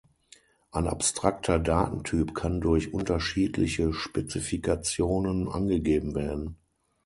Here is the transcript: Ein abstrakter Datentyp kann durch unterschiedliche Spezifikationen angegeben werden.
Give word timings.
Ein 0.71 0.87
abstrakter 0.87 1.59
Datentyp 1.59 2.33
kann 2.33 2.59
durch 2.59 2.91
unterschiedliche 2.91 3.93
Spezifikationen 3.93 5.47
angegeben 5.47 6.15
werden. 6.15 6.57